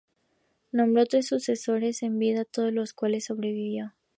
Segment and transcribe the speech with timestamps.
[0.71, 3.93] Nombró tres sucesores en vida, a todos los cuales sobrevivió.